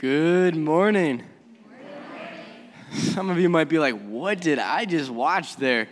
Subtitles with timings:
[0.00, 1.24] Good morning.
[2.90, 5.88] Some of you might be like, what did I just watch there?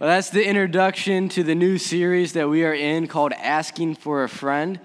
[0.00, 4.24] Well, that's the introduction to the new series that we are in called Asking for
[4.24, 4.80] a Friend.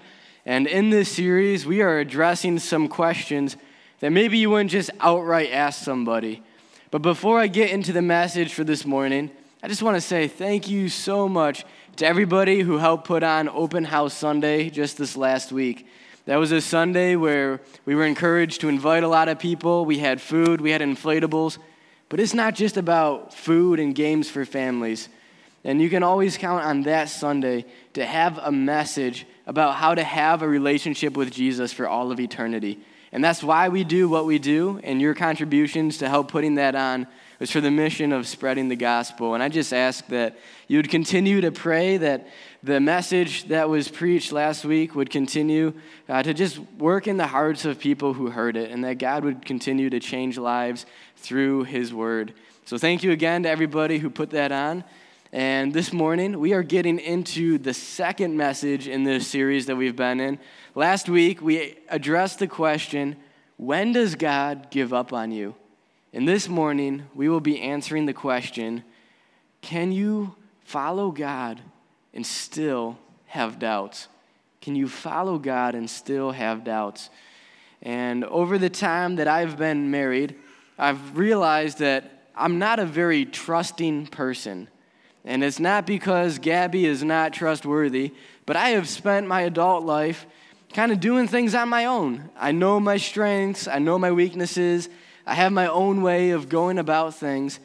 [0.46, 3.56] And in this series, we are addressing some questions
[3.98, 6.44] that maybe you wouldn't just outright ask somebody.
[6.92, 10.28] But before I get into the message for this morning, I just want to say
[10.28, 11.64] thank you so much
[11.96, 15.88] to everybody who helped put on Open House Sunday just this last week.
[16.28, 19.86] That was a Sunday where we were encouraged to invite a lot of people.
[19.86, 21.56] We had food, we had inflatables.
[22.10, 25.08] But it's not just about food and games for families.
[25.64, 27.64] And you can always count on that Sunday
[27.94, 32.20] to have a message about how to have a relationship with Jesus for all of
[32.20, 32.78] eternity.
[33.10, 36.74] And that's why we do what we do, and your contributions to help putting that
[36.74, 37.06] on
[37.38, 39.34] was for the mission of spreading the gospel.
[39.34, 42.26] And I just ask that you would continue to pray that
[42.62, 45.72] the message that was preached last week would continue
[46.08, 49.24] uh, to just work in the hearts of people who heard it, and that God
[49.24, 50.84] would continue to change lives
[51.16, 52.34] through His Word.
[52.64, 54.82] So, thank you again to everybody who put that on.
[55.32, 59.94] And this morning, we are getting into the second message in this series that we've
[59.94, 60.38] been in.
[60.74, 63.16] Last week, we addressed the question
[63.58, 65.54] when does God give up on you?
[66.12, 68.82] And this morning, we will be answering the question
[69.60, 70.34] can you
[70.64, 71.60] follow God
[72.14, 74.08] and still have doubts?
[74.62, 77.10] Can you follow God and still have doubts?
[77.82, 80.36] And over the time that I've been married,
[80.78, 84.68] I've realized that I'm not a very trusting person.
[85.24, 88.14] And it's not because Gabby is not trustworthy,
[88.46, 90.26] but I have spent my adult life
[90.72, 92.30] kind of doing things on my own.
[92.38, 94.88] I know my strengths, I know my weaknesses,
[95.28, 97.60] I have my own way of going about things.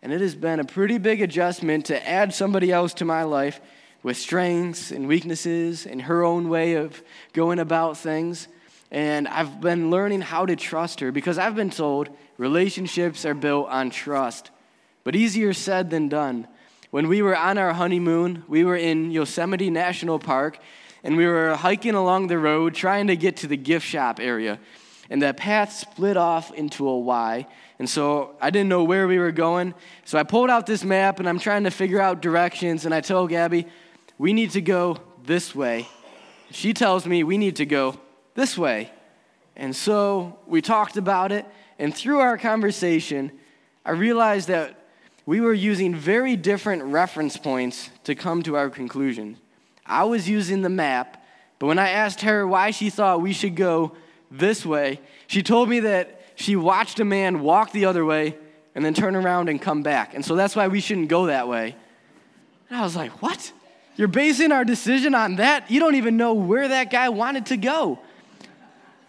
[0.00, 3.60] And it has been a pretty big adjustment to add somebody else to my life
[4.04, 8.46] with strengths and weaknesses and her own way of going about things.
[8.92, 13.68] And I've been learning how to trust her because I've been told relationships are built
[13.68, 14.52] on trust.
[15.02, 16.46] But easier said than done.
[16.92, 20.60] When we were on our honeymoon, we were in Yosemite National Park
[21.02, 24.60] and we were hiking along the road trying to get to the gift shop area.
[25.10, 27.46] And that path split off into a Y.
[27.78, 29.74] And so I didn't know where we were going.
[30.04, 32.86] So I pulled out this map and I'm trying to figure out directions.
[32.86, 33.66] And I told Gabby,
[34.18, 35.88] we need to go this way.
[36.52, 37.98] She tells me we need to go
[38.34, 38.90] this way.
[39.56, 41.44] And so we talked about it,
[41.78, 43.30] and through our conversation,
[43.84, 44.74] I realized that
[45.26, 49.36] we were using very different reference points to come to our conclusion.
[49.84, 51.22] I was using the map,
[51.58, 53.92] but when I asked her why she thought we should go
[54.30, 58.36] this way, she told me that she watched a man walk the other way
[58.74, 60.14] and then turn around and come back.
[60.14, 61.74] And so that's why we shouldn't go that way.
[62.68, 63.52] And I was like, what?
[63.96, 65.70] You're basing our decision on that?
[65.70, 67.98] You don't even know where that guy wanted to go.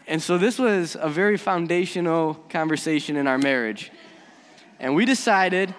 [0.07, 3.91] And so this was a very foundational conversation in our marriage.
[4.79, 5.73] And we decided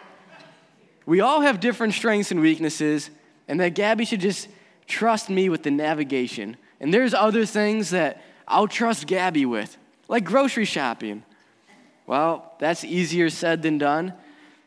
[1.05, 3.11] we all have different strengths and weaknesses,
[3.49, 4.49] and that Gabby should just
[4.87, 6.57] trust me with the navigation.
[6.81, 9.77] And there's other things that I'll trust Gabby with,
[10.09, 11.23] like grocery shopping.
[12.07, 14.15] Well, that's easier said than done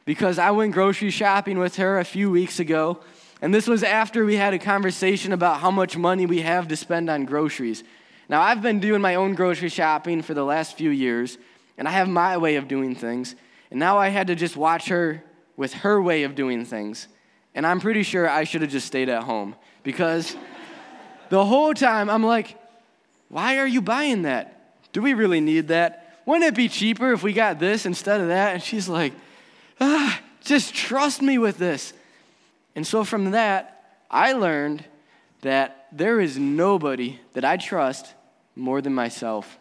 [0.06, 3.02] because I went grocery shopping with her a few weeks ago
[3.42, 6.76] and this was after we had a conversation about how much money we have to
[6.76, 7.84] spend on groceries.
[8.30, 11.38] Now, I've been doing my own grocery shopping for the last few years,
[11.78, 13.36] and I have my way of doing things.
[13.70, 15.24] And now I had to just watch her
[15.58, 17.08] with her way of doing things.
[17.54, 20.36] And I'm pretty sure I should have just stayed at home because
[21.30, 22.58] the whole time I'm like,
[23.36, 24.78] why are you buying that?
[24.94, 26.22] Do we really need that?
[26.26, 28.54] Wouldn't it be cheaper if we got this instead of that?
[28.54, 29.12] And she's like,
[29.82, 31.92] ah, just trust me with this.
[32.78, 34.86] And so from that, I learned
[35.42, 38.14] that there is nobody that I trust
[38.56, 39.60] more than myself.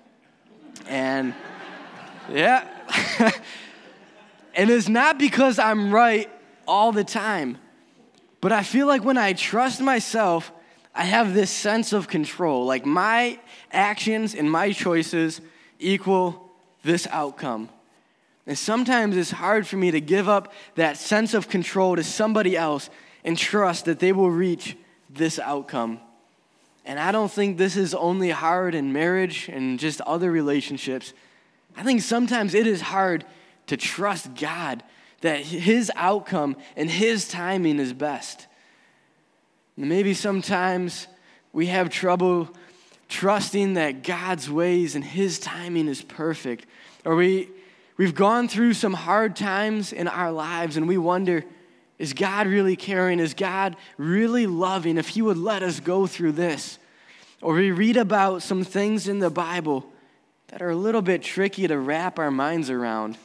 [0.87, 1.35] And
[2.31, 2.69] yeah.
[4.55, 6.31] and it's not because I'm right
[6.69, 7.59] all the time,
[8.41, 10.53] but I feel like when I trust myself,
[10.95, 12.67] I have this sense of control.
[12.67, 13.39] Like my
[13.73, 15.41] actions and my choices
[15.79, 16.51] equal
[16.83, 17.69] this outcome.
[18.47, 22.57] And sometimes it's hard for me to give up that sense of control to somebody
[22.57, 22.91] else
[23.25, 24.77] and trust that they will reach
[25.11, 25.99] this outcome.
[26.85, 31.15] And I don't think this is only hard in marriage and just other relationships.
[31.77, 33.25] I think sometimes it is hard
[33.69, 34.83] to trust God
[35.23, 38.47] that His outcome and His timing is best.
[39.77, 41.09] Maybe sometimes
[41.53, 42.49] we have trouble
[43.09, 46.67] trusting that God's ways and His timing is perfect.
[47.05, 47.49] Or we,
[47.97, 51.45] we've gone through some hard times in our lives and we wonder,
[51.99, 53.21] is God really caring?
[53.21, 56.79] Is God really loving if He would let us go through this?
[57.41, 59.87] Or we read about some things in the Bible
[60.49, 63.19] that are a little bit tricky to wrap our minds around.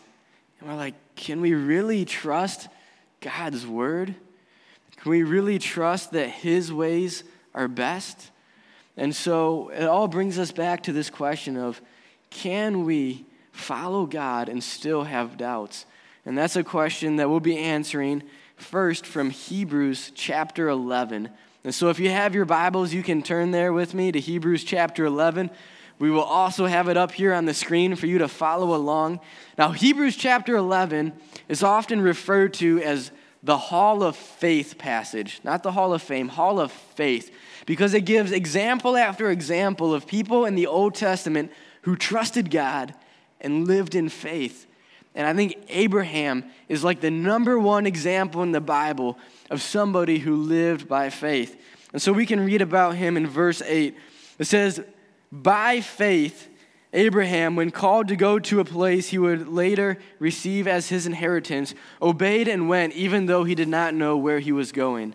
[0.59, 2.67] And we're like, can we really trust
[3.21, 4.15] God's word?
[5.01, 7.23] Can we really trust that His ways
[7.53, 8.31] are best?
[8.97, 11.81] And so it all brings us back to this question of
[12.29, 15.85] can we follow God and still have doubts?
[16.25, 18.23] And that's a question that we'll be answering
[18.57, 21.29] first from Hebrews chapter 11.
[21.63, 24.65] And so if you have your Bibles, you can turn there with me to Hebrews
[24.65, 25.49] chapter 11.
[25.97, 29.21] We will also have it up here on the screen for you to follow along.
[29.57, 31.13] Now, Hebrews chapter 11
[31.47, 36.27] is often referred to as the Hall of Faith passage, not the Hall of Fame,
[36.27, 37.33] Hall of Faith,
[37.65, 41.51] because it gives example after example of people in the Old Testament
[41.83, 42.93] who trusted God
[43.39, 44.67] and lived in faith.
[45.15, 49.17] And I think Abraham is like the number one example in the Bible
[49.49, 51.59] of somebody who lived by faith.
[51.93, 53.95] And so we can read about him in verse 8.
[54.37, 54.83] It says,
[55.31, 56.48] By faith,
[56.91, 61.75] Abraham, when called to go to a place he would later receive as his inheritance,
[62.01, 65.13] obeyed and went, even though he did not know where he was going.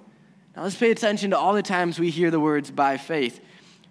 [0.55, 3.41] Now let's pay attention to all the times we hear the words by faith.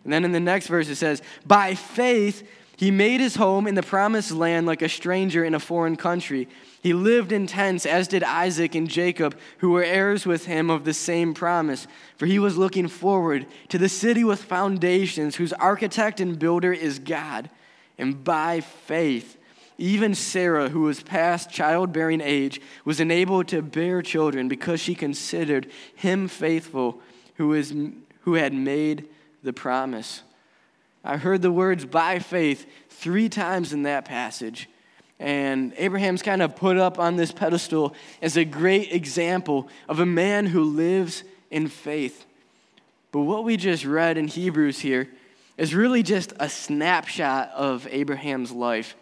[0.05, 2.47] And then in the next verse it says, By faith,
[2.77, 6.47] he made his home in the promised land like a stranger in a foreign country.
[6.81, 10.83] He lived in tents, as did Isaac and Jacob, who were heirs with him of
[10.83, 11.87] the same promise.
[12.17, 16.99] For he was looking forward to the city with foundations, whose architect and builder is
[16.99, 17.49] God.
[17.97, 19.37] And by faith,
[19.77, 25.69] even Sarah, who was past childbearing age, was enabled to bear children because she considered
[25.95, 27.01] him faithful
[27.35, 27.73] who, is,
[28.21, 29.07] who had made
[29.41, 30.21] the promise.
[31.03, 34.69] I heard the words by faith three times in that passage.
[35.19, 40.05] And Abraham's kind of put up on this pedestal as a great example of a
[40.05, 42.25] man who lives in faith.
[43.11, 45.09] But what we just read in Hebrews here
[45.57, 48.95] is really just a snapshot of Abraham's life.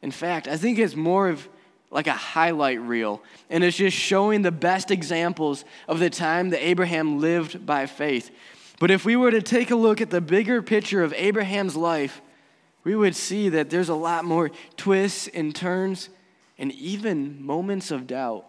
[0.00, 1.48] In fact, I think it's more of
[1.90, 6.64] like a highlight reel, and it's just showing the best examples of the time that
[6.64, 8.30] Abraham lived by faith.
[8.80, 12.22] But if we were to take a look at the bigger picture of Abraham's life,
[12.82, 16.08] we would see that there's a lot more twists and turns
[16.58, 18.46] and even moments of doubt.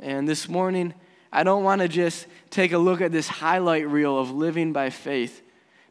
[0.00, 0.92] And this morning,
[1.32, 4.90] I don't want to just take a look at this highlight reel of living by
[4.90, 5.40] faith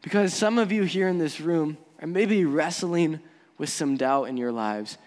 [0.06, 3.18] because some of you here in this room are maybe wrestling
[3.58, 4.98] with some doubt in your lives.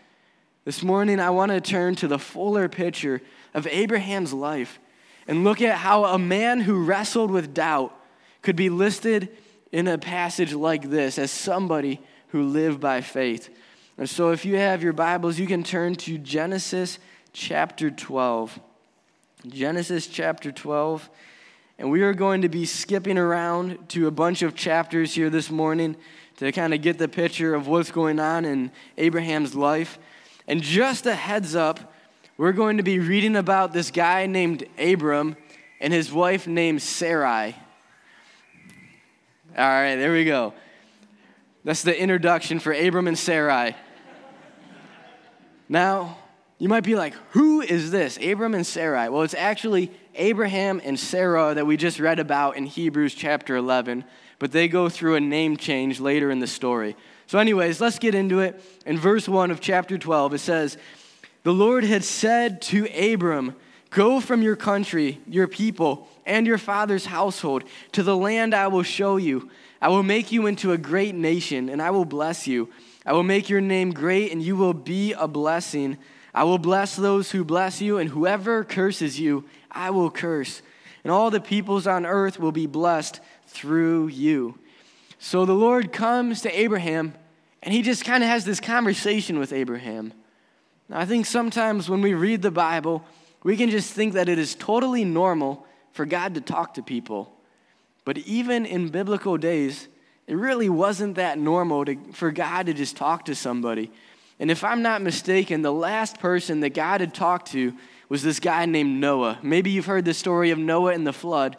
[0.66, 3.22] This morning, I want to turn to the fuller picture
[3.54, 4.78] of Abraham's life
[5.26, 7.96] and look at how a man who wrestled with doubt
[8.42, 9.30] could be listed
[9.72, 13.50] in a passage like this as somebody who lived by faith.
[13.98, 17.00] And so, if you have your Bibles, you can turn to Genesis
[17.32, 18.60] chapter 12.
[19.48, 21.10] Genesis chapter 12.
[21.80, 25.50] And we are going to be skipping around to a bunch of chapters here this
[25.50, 25.96] morning
[26.36, 29.98] to kind of get the picture of what's going on in Abraham's life.
[30.46, 31.94] And just a heads up,
[32.36, 35.38] we're going to be reading about this guy named Abram
[35.80, 37.56] and his wife named Sarai.
[39.58, 40.54] All right, there we go.
[41.64, 43.74] That's the introduction for Abram and Sarai.
[45.70, 46.18] Now,
[46.58, 48.18] you might be like, who is this?
[48.18, 49.08] Abram and Sarai.
[49.08, 54.04] Well, it's actually Abraham and Sarah that we just read about in Hebrews chapter 11,
[54.40, 56.96] but they go through a name change later in the story.
[57.28, 58.62] So, anyways, let's get into it.
[58.86, 60.78] In verse 1 of chapter 12, it says,
[61.44, 63.56] The Lord had said to Abram,
[63.90, 68.84] Go from your country, your people, and your father's household to the land I will
[68.84, 69.50] show you.
[69.82, 72.70] I will make you into a great nation, and I will bless you.
[73.06, 75.98] I will make your name great, and you will be a blessing.
[76.34, 80.62] I will bless those who bless you, and whoever curses you, I will curse.
[81.04, 84.60] And all the peoples on earth will be blessed through you.
[85.20, 87.14] So the Lord comes to Abraham,
[87.62, 90.14] and he just kind of has this conversation with Abraham.
[90.88, 93.04] Now, I think sometimes when we read the Bible,
[93.44, 97.34] we can just think that it is totally normal for God to talk to people.
[98.06, 99.88] But even in biblical days,
[100.28, 103.92] it really wasn't that normal to, for God to just talk to somebody.
[104.40, 107.74] And if I'm not mistaken, the last person that God had talked to
[108.10, 109.40] was this guy named Noah.
[109.42, 111.56] Maybe you've heard the story of Noah and the flood.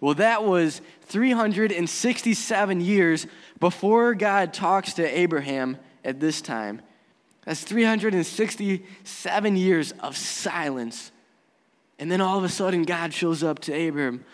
[0.00, 3.26] Well, that was 367 years
[3.60, 6.82] before God talks to Abraham at this time.
[7.44, 11.12] That's 367 years of silence.
[11.98, 14.24] And then all of a sudden, God shows up to Abraham.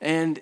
[0.00, 0.40] And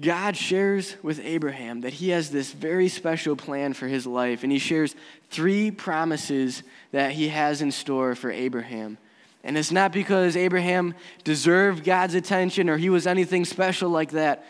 [0.00, 4.42] God shares with Abraham that he has this very special plan for his life.
[4.42, 4.94] And he shares
[5.30, 8.98] three promises that he has in store for Abraham.
[9.44, 14.44] And it's not because Abraham deserved God's attention or he was anything special like that.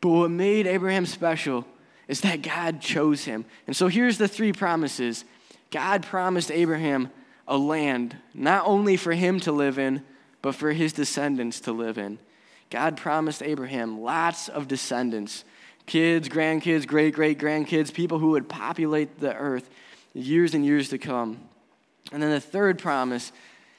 [0.00, 1.66] But what made Abraham special
[2.08, 3.44] is that God chose him.
[3.66, 5.24] And so here's the three promises
[5.70, 7.10] God promised Abraham
[7.48, 10.02] a land, not only for him to live in,
[10.40, 12.18] but for his descendants to live in.
[12.70, 15.44] God promised Abraham lots of descendants
[15.84, 19.68] kids, grandkids, great great grandkids, people who would populate the earth
[20.14, 21.40] years and years to come.
[22.12, 23.32] And then the third promise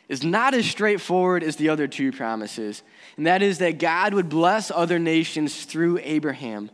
[0.09, 2.83] is not as straightforward as the other two promises,
[3.17, 6.69] and that is that God would bless other nations through Abraham.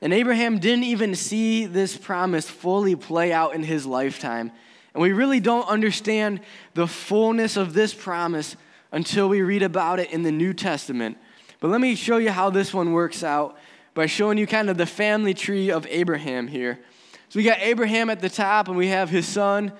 [0.00, 4.52] And Abraham didn't even see this promise fully play out in his lifetime.
[4.92, 6.40] And we really don't understand
[6.74, 8.56] the fullness of this promise
[8.92, 11.18] until we read about it in the New Testament.
[11.58, 13.56] But let me show you how this one works out
[13.94, 16.78] by showing you kind of the family tree of Abraham here.
[17.28, 19.72] So we got Abraham at the top, and we have his son,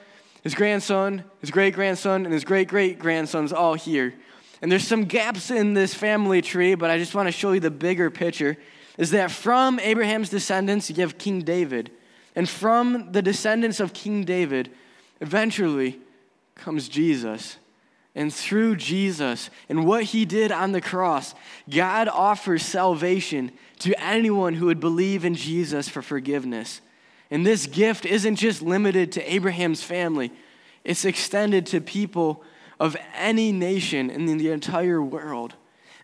[0.44, 4.14] his grandson, his great grandson, and his great great grandsons all here.
[4.62, 7.60] And there's some gaps in this family tree, but I just want to show you
[7.60, 8.56] the bigger picture
[8.96, 11.90] is that from Abraham's descendants, you have King David.
[12.36, 14.70] And from the descendants of King David,
[15.20, 16.00] eventually
[16.54, 17.56] comes Jesus.
[18.14, 21.34] And through Jesus and what he did on the cross,
[21.68, 26.80] God offers salvation to anyone who would believe in Jesus for forgiveness.
[27.30, 30.32] And this gift isn't just limited to Abraham's family,
[30.84, 32.42] it's extended to people
[32.78, 35.54] of any nation in the entire world.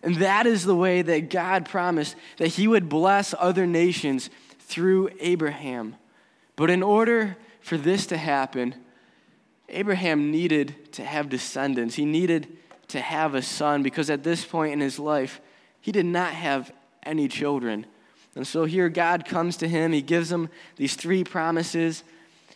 [0.03, 5.09] And that is the way that God promised that he would bless other nations through
[5.19, 5.95] Abraham.
[6.55, 8.75] But in order for this to happen,
[9.69, 11.95] Abraham needed to have descendants.
[11.95, 12.57] He needed
[12.89, 15.39] to have a son because at this point in his life,
[15.79, 16.71] he did not have
[17.03, 17.85] any children.
[18.35, 22.03] And so here God comes to him, he gives him these three promises,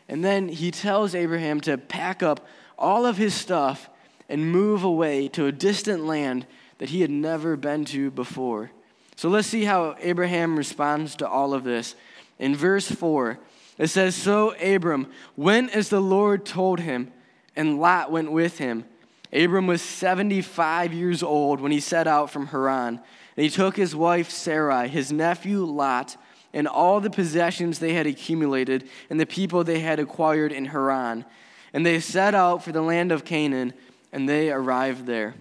[0.08, 3.89] and then he tells Abraham to pack up all of his stuff
[4.29, 6.46] and move away to a distant land
[6.77, 8.72] that he had never been to before.
[9.15, 11.96] So let's see how Abraham responds to all of this.
[12.38, 13.39] In verse 4,
[13.77, 17.12] it says, So Abram went as the Lord told him,
[17.55, 18.86] and Lot went with him.
[19.32, 23.00] Abram was 75 years old when he set out from Haran.
[23.36, 26.18] And he took his wife Sarai, his nephew Lot,
[26.54, 31.25] and all the possessions they had accumulated, and the people they had acquired in Haran.
[31.74, 33.74] And they set out for the land of Canaan,
[34.13, 35.36] and they arrived there.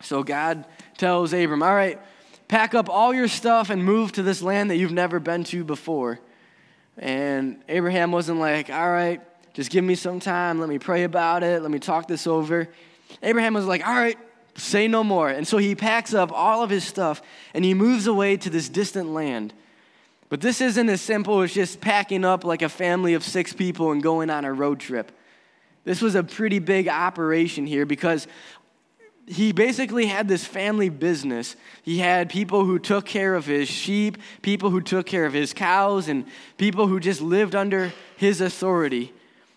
[0.00, 0.64] So God
[0.98, 2.00] tells Abram, All right,
[2.48, 5.64] pack up all your stuff and move to this land that you've never been to
[5.64, 6.20] before.
[6.98, 9.20] And Abraham wasn't like, all right,
[9.54, 10.60] just give me some time.
[10.60, 11.62] Let me pray about it.
[11.62, 12.68] Let me talk this over.
[13.22, 14.18] Abraham was like, all right,
[14.56, 15.28] say no more.
[15.28, 17.22] And so he packs up all of his stuff
[17.54, 19.54] and he moves away to this distant land.
[20.28, 23.92] But this isn't as simple as just packing up like a family of six people
[23.92, 25.12] and going on a road trip.
[25.84, 28.26] This was a pretty big operation here because
[29.26, 31.56] he basically had this family business.
[31.82, 35.52] He had people who took care of his sheep, people who took care of his
[35.52, 39.12] cows, and people who just lived under his authority.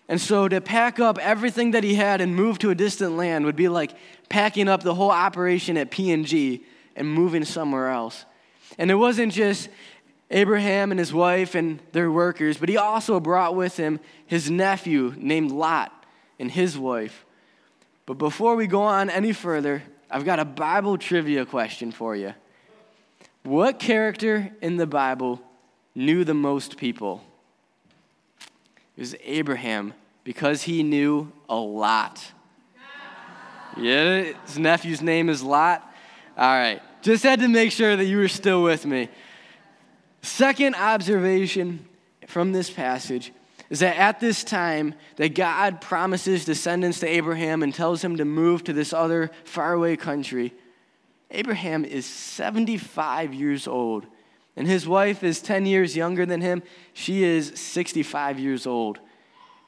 [0.08, 3.44] And so to pack up everything that he had and move to a distant land
[3.44, 3.92] would be like
[4.28, 8.24] packing up the whole operation at P&G and moving somewhere else.
[8.78, 9.68] And it wasn't just
[10.30, 15.14] Abraham and his wife and their workers, but he also brought with him his nephew
[15.16, 15.92] named Lot
[16.38, 17.24] and his wife.
[18.06, 22.34] But before we go on any further, I've got a Bible trivia question for you.
[23.42, 25.40] What character in the Bible
[25.94, 27.22] knew the most people?
[28.96, 32.24] It was Abraham because he knew a lot.
[33.76, 35.82] Yeah, his nephew's name is Lot.
[36.36, 39.08] All right, just had to make sure that you were still with me.
[40.22, 41.86] Second observation
[42.26, 43.32] from this passage
[43.68, 48.24] is that at this time that God promises descendants to Abraham and tells him to
[48.24, 50.54] move to this other faraway country,
[51.30, 54.06] Abraham is 75 years old.
[54.56, 56.62] And his wife is 10 years younger than him.
[56.94, 58.98] She is 65 years old.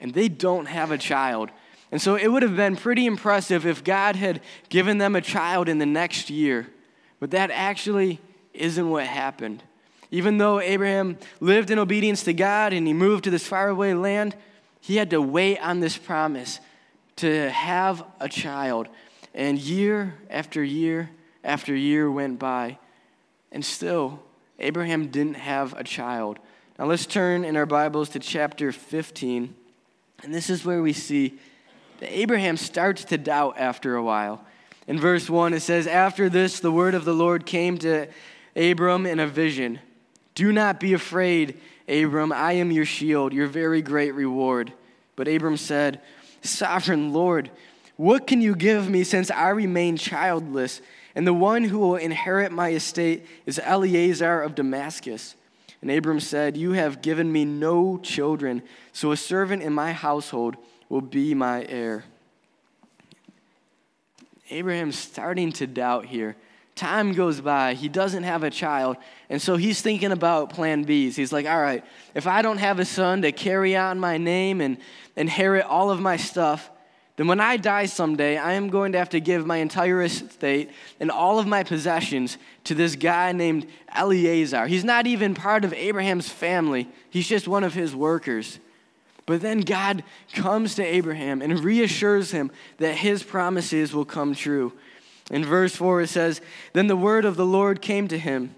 [0.00, 1.50] And they don't have a child.
[1.92, 5.68] And so it would have been pretty impressive if God had given them a child
[5.68, 6.68] in the next year.
[7.20, 8.20] But that actually
[8.54, 9.62] isn't what happened.
[10.10, 14.34] Even though Abraham lived in obedience to God and he moved to this faraway land,
[14.80, 16.60] he had to wait on this promise
[17.16, 18.88] to have a child.
[19.34, 21.10] And year after year
[21.44, 22.78] after year went by,
[23.52, 24.22] and still,
[24.58, 26.38] Abraham didn't have a child.
[26.78, 29.54] Now let's turn in our Bibles to chapter 15.
[30.24, 31.38] And this is where we see
[32.00, 34.44] that Abraham starts to doubt after a while.
[34.88, 38.08] In verse 1, it says, After this, the word of the Lord came to
[38.56, 39.78] Abram in a vision.
[40.34, 42.32] Do not be afraid, Abram.
[42.32, 44.72] I am your shield, your very great reward.
[45.14, 46.00] But Abram said,
[46.42, 47.50] Sovereign Lord,
[47.96, 50.80] what can you give me since I remain childless?
[51.18, 55.34] And the one who will inherit my estate is Eliezer of Damascus.
[55.82, 60.56] And Abram said, You have given me no children, so a servant in my household
[60.88, 62.04] will be my heir.
[64.50, 66.36] Abraham's starting to doubt here.
[66.76, 68.96] Time goes by, he doesn't have a child,
[69.28, 71.16] and so he's thinking about plan Bs.
[71.16, 71.84] He's like, All right,
[72.14, 74.78] if I don't have a son to carry on my name and
[75.16, 76.70] inherit all of my stuff,
[77.18, 80.70] then when I die someday, I am going to have to give my entire estate
[81.00, 84.68] and all of my possessions to this guy named Eliezer.
[84.68, 88.60] He's not even part of Abraham's family, he's just one of his workers.
[89.26, 94.72] But then God comes to Abraham and reassures him that his promises will come true.
[95.28, 96.40] In verse 4, it says,
[96.72, 98.54] Then the word of the Lord came to him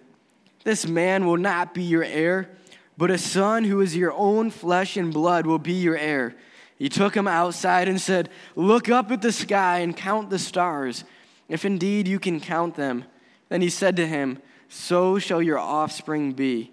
[0.65, 2.51] This man will not be your heir,
[2.99, 6.37] but a son who is your own flesh and blood will be your heir.
[6.81, 11.05] He took him outside and said, Look up at the sky and count the stars,
[11.47, 13.05] if indeed you can count them.
[13.51, 14.39] Then he said to him,
[14.71, 16.73] So shall your offspring be.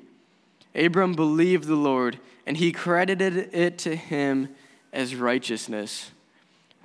[0.74, 4.56] Abram believed the Lord, and he credited it to him
[4.94, 6.12] as righteousness.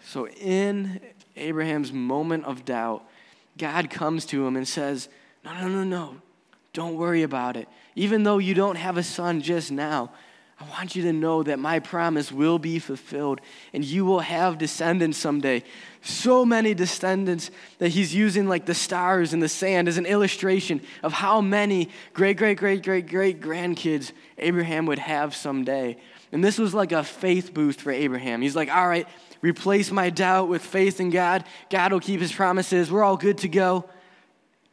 [0.04, 1.00] So, in
[1.36, 3.04] Abraham's moment of doubt,
[3.56, 5.08] God comes to him and says,
[5.44, 6.16] No, no, no, no.
[6.72, 7.68] Don't worry about it.
[7.94, 10.10] Even though you don't have a son just now,
[10.62, 13.40] I want you to know that my promise will be fulfilled
[13.73, 15.64] and you will have descendants someday.
[16.02, 20.81] So many descendants that he's using, like the stars and the sand, as an illustration
[21.02, 25.97] of how many great, great, great, great, great grandkids Abraham would have someday.
[26.31, 28.40] And this was like a faith boost for Abraham.
[28.40, 29.09] He's like, all right,
[29.40, 31.45] replace my doubt with faith in God.
[31.71, 32.90] God will keep his promises.
[32.90, 33.88] We're all good to go.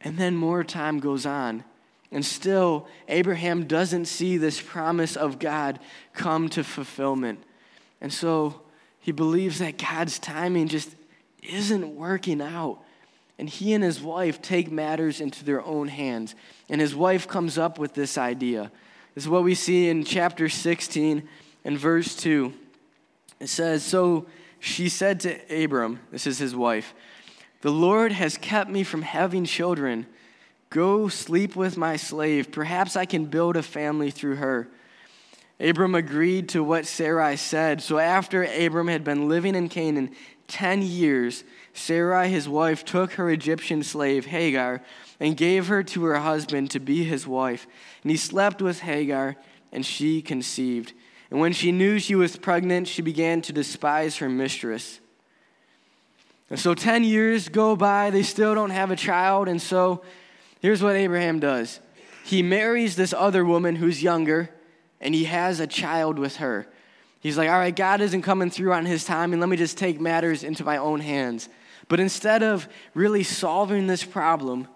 [0.00, 1.64] And then more time goes on.
[2.12, 5.78] And still, Abraham doesn't see this promise of God
[6.12, 7.42] come to fulfillment.
[8.00, 8.62] And so
[8.98, 10.94] he believes that God's timing just
[11.42, 12.78] isn't working out.
[13.38, 16.34] And he and his wife take matters into their own hands.
[16.68, 18.70] And his wife comes up with this idea.
[19.14, 21.26] This is what we see in chapter 16
[21.64, 22.52] and verse 2.
[23.38, 24.26] It says, So
[24.58, 26.92] she said to Abram, this is his wife,
[27.62, 30.06] The Lord has kept me from having children.
[30.70, 32.52] Go sleep with my slave.
[32.52, 34.68] Perhaps I can build a family through her.
[35.58, 37.82] Abram agreed to what Sarai said.
[37.82, 40.10] So after Abram had been living in Canaan
[40.46, 44.80] 10 years, Sarai, his wife, took her Egyptian slave, Hagar,
[45.18, 47.66] and gave her to her husband to be his wife.
[48.02, 49.36] And he slept with Hagar,
[49.72, 50.92] and she conceived.
[51.30, 55.00] And when she knew she was pregnant, she began to despise her mistress.
[56.48, 60.02] And so 10 years go by, they still don't have a child, and so
[60.60, 61.80] Here's what Abraham does
[62.22, 64.50] he marries this other woman who's younger,
[65.00, 66.66] and he has a child with her.
[67.18, 69.76] He's like, all right, God isn't coming through on his time, and let me just
[69.76, 71.48] take matters into my own hands.
[71.88, 74.68] But instead of really solving this problem,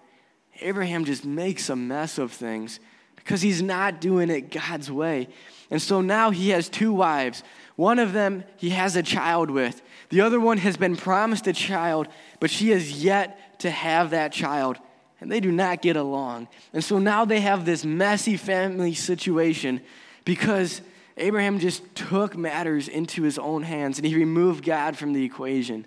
[0.61, 2.79] Abraham just makes a mess of things
[3.15, 5.29] because he's not doing it God's way.
[5.71, 7.41] And so now he has two wives.
[7.75, 9.81] One of them he has a child with.
[10.09, 12.07] The other one has been promised a child,
[12.39, 14.77] but she has yet to have that child
[15.19, 16.47] and they do not get along.
[16.73, 19.81] And so now they have this messy family situation
[20.23, 20.81] because
[21.17, 25.85] Abraham just took matters into his own hands and he removed God from the equation.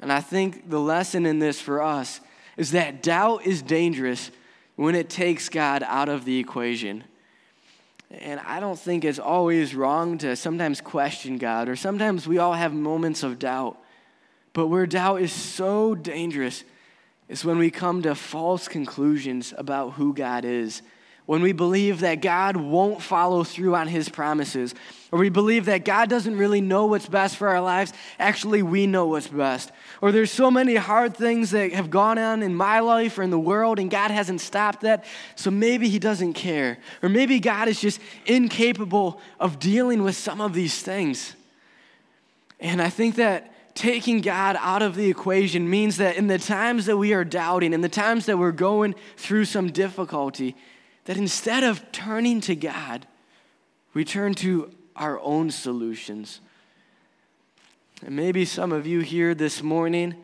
[0.00, 2.20] And I think the lesson in this for us
[2.56, 4.30] is that doubt is dangerous
[4.76, 7.02] when it takes God out of the equation.
[8.10, 12.54] And I don't think it's always wrong to sometimes question God, or sometimes we all
[12.54, 13.76] have moments of doubt.
[14.52, 16.64] But where doubt is so dangerous
[17.28, 20.82] is when we come to false conclusions about who God is.
[21.26, 24.74] When we believe that God won't follow through on his promises,
[25.12, 28.86] or we believe that God doesn't really know what's best for our lives, actually, we
[28.86, 29.70] know what's best.
[30.00, 33.28] Or there's so many hard things that have gone on in my life or in
[33.28, 35.04] the world, and God hasn't stopped that,
[35.36, 36.78] so maybe he doesn't care.
[37.02, 41.34] Or maybe God is just incapable of dealing with some of these things.
[42.58, 46.86] And I think that taking God out of the equation means that in the times
[46.86, 50.56] that we are doubting, in the times that we're going through some difficulty,
[51.04, 53.06] that instead of turning to God,
[53.94, 56.40] we turn to our own solutions.
[58.04, 60.16] And maybe some of you here this morning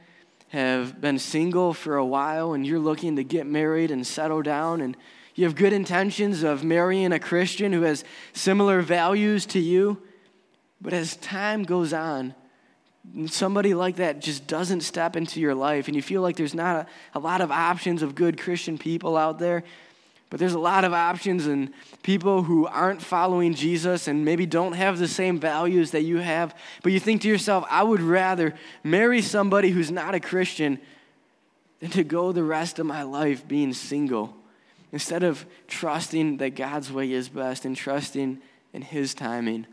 [0.48, 4.80] have been single for a while and you're looking to get married and settle down
[4.80, 4.96] and
[5.36, 10.02] you have good intentions of marrying a Christian who has similar values to you.
[10.80, 12.34] But as time goes on,
[13.26, 16.76] somebody like that just doesn't step into your life and you feel like there's not
[17.14, 19.62] a, a, lot of options of good Christian people out there,
[20.30, 24.72] but there's a lot of options and people who aren't following Jesus and maybe don't
[24.72, 28.54] have the same values that you have, but you think to yourself, I would rather
[28.82, 30.78] marry somebody who's not a Christian
[31.80, 34.34] than to go the rest of my life being single.
[34.92, 38.40] instead of trusting that God's way is best and trusting
[38.72, 39.66] in His timing.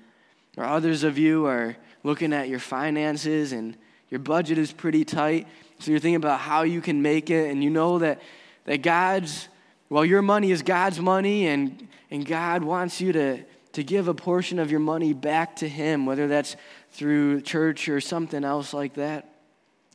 [0.58, 3.78] Or others of you are looking at your finances and
[4.10, 5.48] your budget is pretty tight.
[5.80, 8.22] So you're thinking about how you can make it, and you know that,
[8.66, 9.48] that God's,
[9.90, 14.14] well, your money is God's money, and, and God wants you to, to give a
[14.14, 16.56] portion of your money back to Him, whether that's
[16.92, 19.34] through church or something else like that.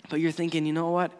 [0.08, 1.12] But you're thinking, you know what?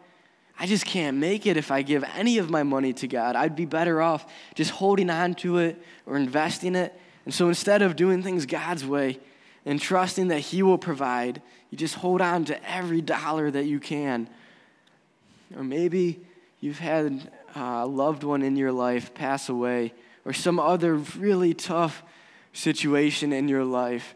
[0.59, 3.37] I just can't make it if I give any of my money to God.
[3.37, 6.99] I'd be better off just holding on to it or investing it.
[7.27, 9.19] And so instead of doing things God's way
[9.67, 13.81] and trusting that He will provide, you just hold on to every dollar that you
[13.81, 14.29] can.
[15.55, 16.21] Or maybe
[16.61, 19.93] you've had a loved one in your life pass away
[20.25, 22.03] or some other really tough
[22.53, 24.15] situation in your life.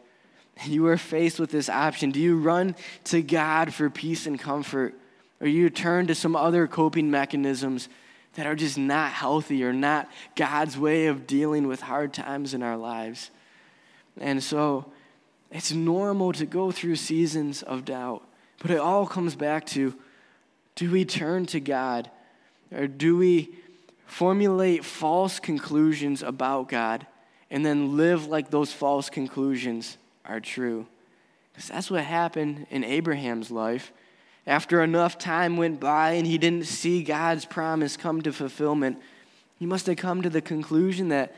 [0.62, 2.10] And you are faced with this option.
[2.10, 4.94] Do you run to God for peace and comfort?
[5.40, 7.88] Or you turn to some other coping mechanisms
[8.34, 12.62] that are just not healthy or not God's way of dealing with hard times in
[12.62, 13.30] our lives.
[14.20, 14.90] And so
[15.50, 18.22] it's normal to go through seasons of doubt,
[18.60, 19.94] but it all comes back to
[20.76, 22.10] do we turn to God
[22.72, 23.50] or do we
[24.06, 27.06] formulate false conclusions about God
[27.50, 30.86] and then live like those false conclusions are true?
[31.52, 33.92] Because that's what happened in Abraham's life.
[34.46, 38.98] After enough time went by and he didn't see God's promise come to fulfillment,
[39.58, 41.34] he must have come to the conclusion that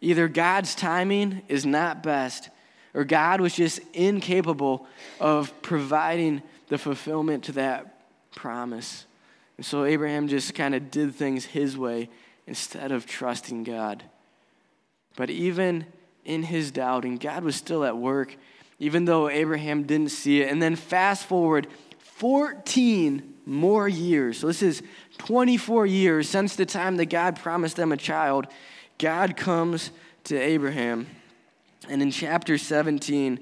[0.00, 2.48] either God's timing is not best
[2.94, 4.86] or God was just incapable
[5.18, 7.98] of providing the fulfillment to that
[8.34, 9.04] promise.
[9.56, 12.08] And so Abraham just kind of did things his way
[12.46, 14.04] instead of trusting God.
[15.16, 15.86] But even
[16.24, 18.36] in his doubting, God was still at work,
[18.78, 20.50] even though Abraham didn't see it.
[20.50, 21.66] And then fast forward
[22.16, 24.38] 14 more years.
[24.38, 24.82] So this is
[25.18, 28.46] 24 years since the time that God promised them a child.
[28.98, 29.90] God comes
[30.24, 31.08] to Abraham.
[31.88, 33.40] And in chapter 17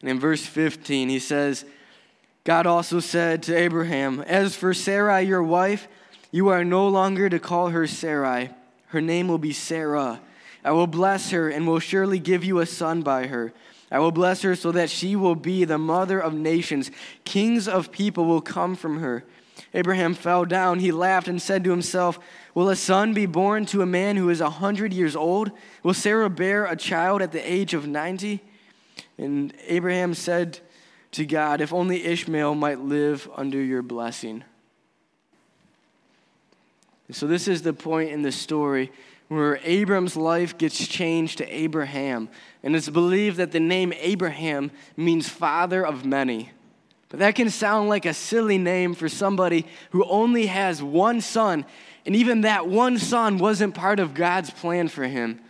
[0.00, 1.64] and in verse 15, he says,
[2.42, 5.86] God also said to Abraham, As for Sarai, your wife,
[6.32, 8.50] you are no longer to call her Sarai.
[8.88, 10.20] Her name will be Sarah.
[10.64, 13.52] I will bless her and will surely give you a son by her.
[13.90, 16.90] I will bless her so that she will be the mother of nations.
[17.24, 19.24] Kings of people will come from her.
[19.74, 20.78] Abraham fell down.
[20.78, 22.18] He laughed and said to himself,
[22.54, 25.50] Will a son be born to a man who is a hundred years old?
[25.82, 28.40] Will Sarah bear a child at the age of ninety?
[29.16, 30.60] And Abraham said
[31.12, 34.44] to God, If only Ishmael might live under your blessing.
[37.10, 38.92] So, this is the point in the story
[39.28, 42.28] where Abram's life gets changed to Abraham.
[42.62, 46.50] And it's believed that the name Abraham means father of many.
[47.10, 51.64] But that can sound like a silly name for somebody who only has one son,
[52.04, 55.40] and even that one son wasn't part of God's plan for him.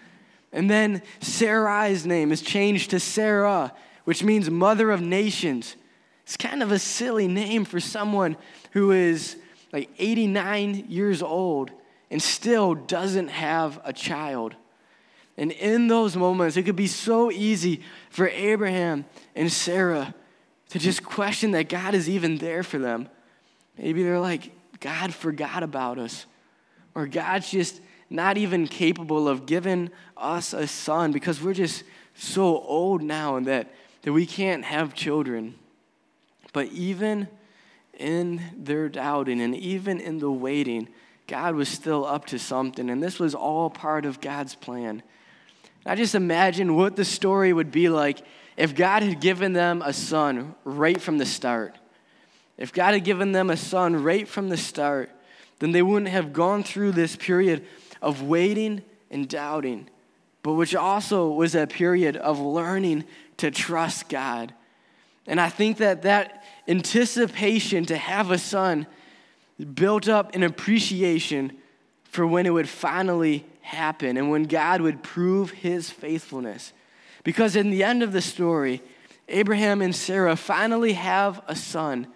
[0.53, 3.73] And then Sarai's name is changed to Sarah,
[4.05, 5.77] which means mother of nations.
[6.25, 8.37] It's kind of a silly name for someone
[8.73, 9.37] who is
[9.73, 11.71] like 89 years old
[12.11, 14.55] and still doesn't have a child.
[15.37, 19.05] And in those moments, it could be so easy for Abraham
[19.37, 20.15] and Sarah
[20.71, 23.09] to just question that God is even there for them.
[23.77, 26.27] Maybe they're like, God forgot about us,
[26.95, 32.59] or God's just not even capable of giving us a son because we're just so
[32.61, 35.55] old now that, that we can't have children.
[36.53, 37.29] But even
[37.99, 40.89] in their doubting and even in the waiting,
[41.29, 45.03] God was still up to something, and this was all part of God's plan.
[45.85, 48.23] I just imagine what the story would be like
[48.57, 51.77] if God had given them a son right from the start.
[52.57, 55.11] If God had given them a son right from the start,
[55.59, 57.65] then they wouldn't have gone through this period
[58.01, 59.89] of waiting and doubting,
[60.43, 63.05] but which also was a period of learning
[63.37, 64.55] to trust God.
[65.27, 68.87] And I think that that anticipation to have a son
[69.75, 71.53] built up an appreciation
[72.05, 76.73] for when it would finally happen and when God would prove his faithfulness.
[77.25, 78.83] Because in the end of the story,
[79.29, 82.07] Abraham and Sarah finally have a son.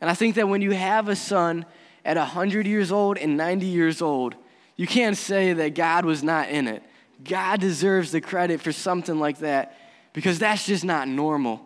[0.00, 1.66] And I think that when you have a son
[2.04, 4.34] at 100 years old and 90 years old,
[4.76, 6.82] you can't say that God was not in it.
[7.24, 9.76] God deserves the credit for something like that
[10.12, 11.62] because that's just not normal.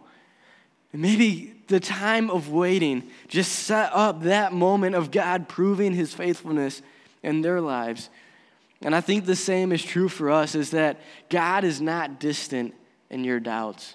[0.93, 6.13] And maybe the time of waiting just set up that moment of God proving his
[6.13, 6.83] faithfulness
[7.23, 8.11] in their lives.
[8.83, 12.75] And I think the same is true for us is that God is not distant
[13.11, 13.95] in your doubts.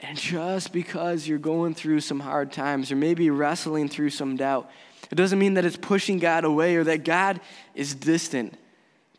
[0.00, 4.70] And just because you're going through some hard times or maybe wrestling through some doubt,
[5.10, 7.40] it doesn't mean that it's pushing God away or that God
[7.74, 8.54] is distant.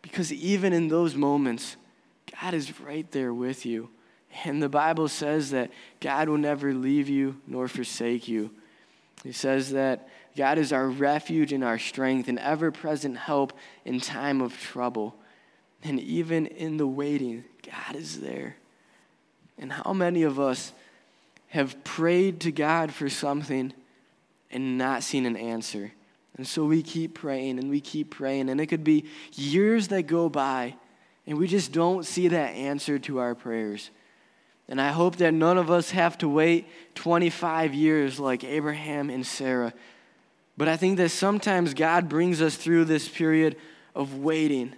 [0.02, 1.76] Because even in those moments,
[2.42, 3.90] God is right there with you.
[4.46, 8.52] And the Bible says that God will never leave you nor forsake you.
[9.24, 14.00] He says that God is our refuge and our strength and ever present help in
[14.00, 15.16] time of trouble.
[15.84, 18.56] And even in the waiting, God is there.
[19.58, 20.72] And how many of us
[21.50, 23.74] have prayed to God for something
[24.52, 25.92] and not seen an answer?
[26.38, 28.50] And so we keep praying and we keep praying.
[28.50, 30.76] And it could be years that go by
[31.28, 33.92] and we just don't see that answer to our prayers.
[34.70, 39.26] And I hope that none of us have to wait 25 years like Abraham and
[39.26, 39.74] Sarah.
[40.58, 43.56] But I think that sometimes God brings us through this period
[43.96, 44.76] of waiting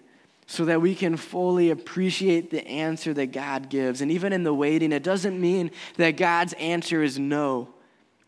[0.47, 4.01] so that we can fully appreciate the answer that God gives.
[4.01, 7.69] And even in the waiting, it doesn't mean that God's answer is no.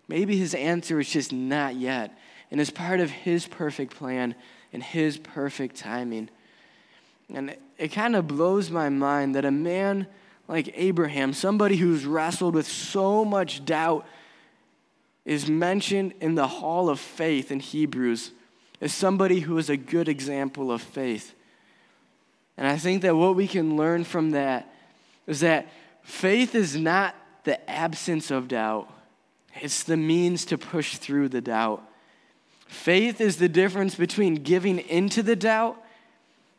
[0.09, 2.17] Maybe his answer is just not yet.
[2.51, 4.35] And it's part of his perfect plan
[4.73, 6.29] and his perfect timing.
[7.33, 10.07] And it kind of blows my mind that a man
[10.47, 14.05] like Abraham, somebody who's wrestled with so much doubt,
[15.25, 18.31] is mentioned in the hall of faith in Hebrews
[18.81, 21.33] as somebody who is a good example of faith.
[22.57, 24.71] And I think that what we can learn from that
[25.25, 25.67] is that
[26.03, 28.89] faith is not the absence of doubt,
[29.61, 31.83] it's the means to push through the doubt.
[32.67, 35.77] Faith is the difference between giving into the doubt,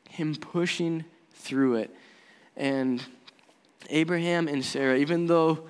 [0.08, 1.94] him pushing through it.
[2.56, 3.02] And
[3.90, 5.64] Abraham and Sarah, even though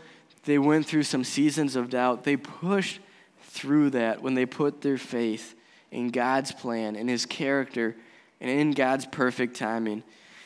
[0.45, 3.01] they went through some seasons of doubt, they pushed
[3.43, 5.55] through that when they put their faith
[5.91, 7.97] in God's plan, in His character,
[8.41, 10.03] and in God's perfect timing.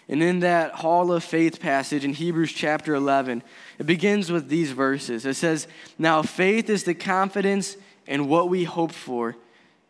[0.09, 3.42] And in that hall of faith passage in Hebrews chapter 11,
[3.78, 5.26] it begins with these verses.
[5.26, 7.76] It says, Now faith is the confidence
[8.07, 9.37] in what we hope for,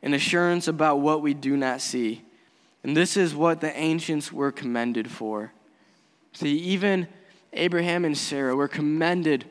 [0.02, 2.22] and assurance about what we do not see.
[2.82, 5.52] And this is what the ancients were commended for.
[6.32, 7.08] See, even
[7.52, 9.44] Abraham and Sarah were commended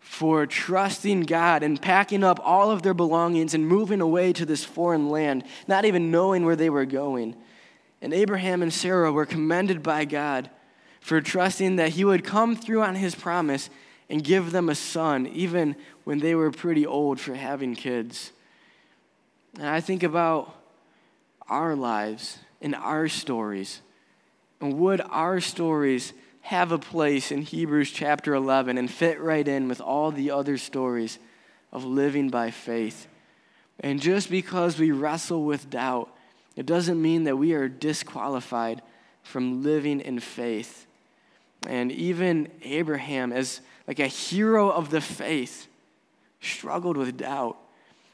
[0.00, 4.64] for trusting God and packing up all of their belongings and moving away to this
[4.64, 7.36] foreign land, not even knowing where they were going.
[8.00, 10.50] And Abraham and Sarah were commended by God
[11.00, 13.70] for trusting that He would come through on His promise
[14.10, 18.32] and give them a son, even when they were pretty old for having kids.
[19.56, 20.54] And I think about
[21.48, 23.80] our lives and our stories.
[24.60, 29.68] And would our stories have a place in Hebrews chapter 11 and fit right in
[29.68, 31.18] with all the other stories
[31.72, 33.06] of living by faith.
[33.80, 36.10] And just because we wrestle with doubt,
[36.56, 38.82] it doesn't mean that we are disqualified
[39.22, 40.86] from living in faith.
[41.66, 45.68] And even Abraham, as like a hero of the faith,
[46.40, 47.56] struggled with doubt.